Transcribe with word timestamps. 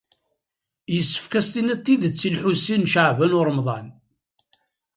Yessefk 0.93 1.33
ad 1.33 1.39
as-tinid 1.45 1.79
tidet 1.85 2.25
i 2.27 2.29
Lḥusin 2.35 2.81
n 2.85 2.89
Caɛban 2.93 3.37
u 3.39 3.41
Ṛemḍan. 3.47 3.87